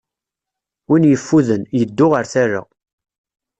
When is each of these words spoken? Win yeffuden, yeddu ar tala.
Win 0.89 1.05
yeffuden, 1.11 1.63
yeddu 1.77 2.07
ar 2.19 2.25
tala. 2.33 2.61